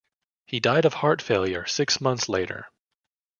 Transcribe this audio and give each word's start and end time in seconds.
He 0.47 0.59
died 0.59 0.85
of 0.85 0.95
heart 0.95 1.21
failure 1.21 1.67
six 1.67 2.01
months 2.01 2.27
later. 2.27 2.71